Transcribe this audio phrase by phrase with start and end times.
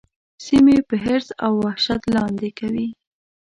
[0.45, 2.87] سیمې په حرص او وحشت لاندي کوي.